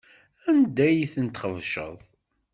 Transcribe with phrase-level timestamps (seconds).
[0.49, 1.97] Anda ay ten-txebceḍ?